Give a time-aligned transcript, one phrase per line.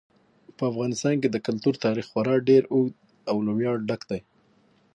[0.57, 2.95] په افغانستان کې د کلتور تاریخ خورا ډېر اوږد
[3.29, 4.21] او له ویاړه ډک دی.